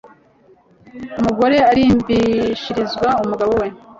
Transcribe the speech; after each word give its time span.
umugore 1.19 1.57
arimbishirizwa 1.71 3.09
umugabo 3.23 3.53
we 3.61 3.67